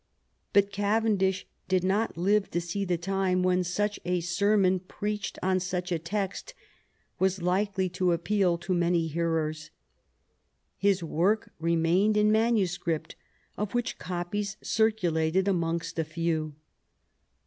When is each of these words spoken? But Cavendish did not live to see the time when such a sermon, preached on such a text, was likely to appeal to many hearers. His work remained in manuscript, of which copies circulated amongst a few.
But 0.51 0.71
Cavendish 0.71 1.45
did 1.67 1.83
not 1.83 2.17
live 2.17 2.49
to 2.49 2.59
see 2.59 2.85
the 2.85 2.97
time 2.97 3.43
when 3.43 3.63
such 3.63 3.99
a 4.03 4.19
sermon, 4.19 4.79
preached 4.79 5.37
on 5.43 5.59
such 5.59 5.91
a 5.91 5.99
text, 5.99 6.55
was 7.19 7.43
likely 7.43 7.87
to 7.89 8.11
appeal 8.11 8.57
to 8.57 8.73
many 8.73 9.05
hearers. 9.05 9.69
His 10.79 11.03
work 11.03 11.53
remained 11.59 12.17
in 12.17 12.31
manuscript, 12.31 13.15
of 13.57 13.75
which 13.75 13.99
copies 13.99 14.57
circulated 14.63 15.47
amongst 15.47 15.99
a 15.99 16.03
few. 16.03 16.55